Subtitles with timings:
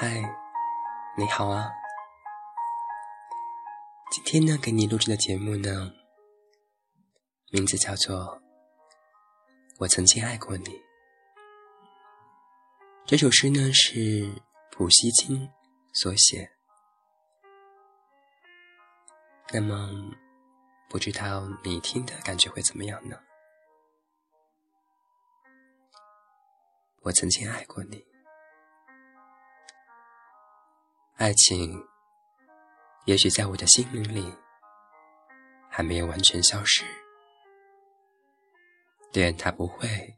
[0.00, 0.22] 嗨，
[1.16, 1.72] 你好啊！
[4.12, 5.92] 今天呢，给你录制的节目呢，
[7.50, 8.16] 名字叫做
[9.80, 10.66] 《我曾经爱过你》。
[13.06, 14.40] 这首诗呢是
[14.70, 15.50] 普希金
[15.92, 16.48] 所写。
[19.52, 20.14] 那么，
[20.88, 23.18] 不知道你听的感觉会怎么样呢？
[27.02, 28.06] 我曾经爱过你。
[31.18, 31.84] 爱情，
[33.06, 34.32] 也许在我的心灵里
[35.68, 36.84] 还没有完全消失，
[39.12, 40.16] 但它不会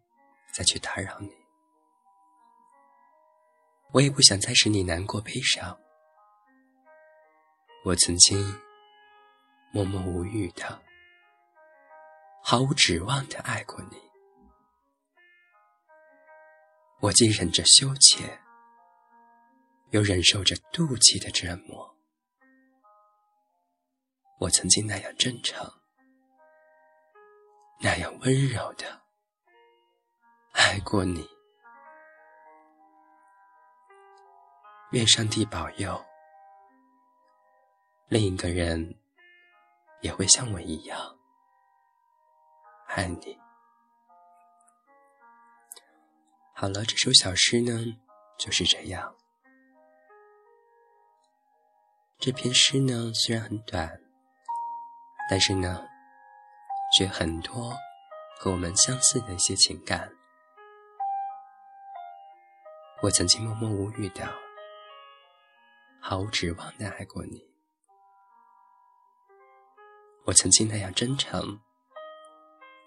[0.52, 1.30] 再去打扰你。
[3.92, 5.74] 我也不想再使你难过悲伤。
[7.87, 8.60] 我曾经
[9.73, 10.82] 默默无语的、
[12.42, 13.96] 毫无指望的爱过你，
[17.01, 18.38] 我既忍着羞怯。
[19.90, 21.96] 又忍受着妒忌的折磨，
[24.38, 25.68] 我曾经那样真诚，
[27.80, 29.02] 那样温柔的
[30.52, 31.28] 爱过你。
[34.92, 36.04] 愿上帝保佑，
[38.09, 38.96] 另一个人
[40.00, 41.18] 也会像我一样
[42.87, 43.38] 爱你。
[46.54, 47.72] 好了，这首小诗呢，
[48.38, 49.16] 就是这样。
[52.21, 53.99] 这篇诗呢，虽然很短，
[55.30, 55.88] 但是呢，
[56.95, 57.73] 却很多
[58.38, 60.12] 和我们相似的一些情感。
[63.01, 64.31] 我曾经默默无语的、
[65.99, 67.43] 毫无指望的爱过你。
[70.27, 71.59] 我曾经那样真诚、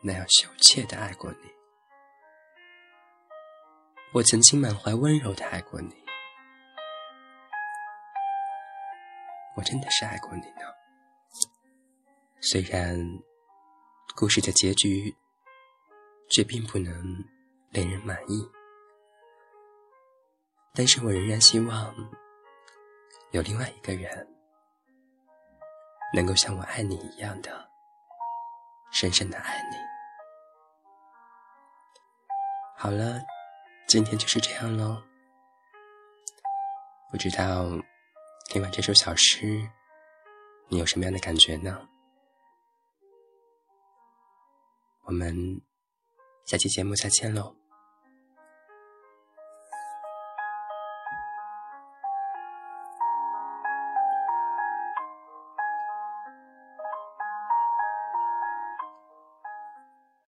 [0.04, 1.52] 那样羞怯的爱过你。
[4.14, 6.03] 我曾经满怀温柔的爱过你。
[9.56, 10.62] 我真的是爱过你呢，
[12.42, 12.98] 虽然
[14.16, 15.16] 故事的结局
[16.30, 16.94] 却并不能
[17.70, 18.50] 令人满意，
[20.74, 21.94] 但是我仍然希望
[23.32, 24.28] 有另外一个人
[26.16, 27.70] 能够像我爱你一样的
[28.92, 29.78] 深深的爱你。
[32.76, 33.22] 好了，
[33.88, 35.02] 今天就是这样喽，
[37.12, 37.66] 不知道。
[38.50, 39.70] 听完这首小诗，
[40.70, 41.88] 你有什么样的感觉呢？
[45.06, 45.62] 我们
[46.46, 47.56] 下期节目再见喽。